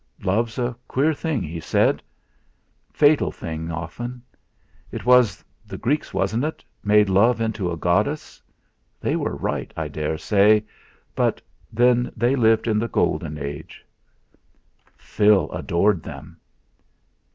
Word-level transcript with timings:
"Love's 0.23 0.57
a 0.57 0.75
queer 0.87 1.13
thing," 1.13 1.43
he 1.43 1.59
said, 1.59 2.01
"fatal 2.91 3.31
thing 3.31 3.69
often. 3.71 4.19
It 4.91 5.05
was 5.05 5.45
the 5.67 5.77
Greeks 5.77 6.11
wasn't 6.11 6.43
it? 6.43 6.63
made 6.83 7.07
love 7.07 7.39
into 7.39 7.69
a 7.71 7.77
goddess; 7.77 8.41
they 8.99 9.15
were 9.15 9.35
right, 9.35 9.71
I 9.77 9.89
dare 9.89 10.17
say, 10.17 10.63
but 11.13 11.39
then 11.71 12.11
they 12.17 12.35
lived 12.35 12.67
in 12.67 12.79
the 12.79 12.87
Golden 12.87 13.37
Age." 13.37 13.85
"Phil 14.97 15.51
adored 15.51 16.01
them." 16.01 16.39